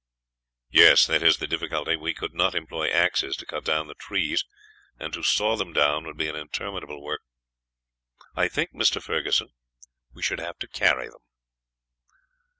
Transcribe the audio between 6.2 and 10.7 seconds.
an interminable work. I think, Mr. Ferguson, we should have to